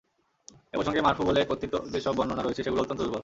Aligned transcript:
এ 0.73 0.75
প্রসঙ্গে 0.77 1.01
মারফু 1.01 1.23
বলে 1.29 1.41
কথিত 1.49 1.73
যে 1.93 1.99
সব 2.05 2.13
বর্ণনা 2.17 2.43
রয়েছে 2.43 2.61
সেগুলো 2.63 2.81
অত্যন্ত 2.83 3.01
দুর্বল। 3.01 3.19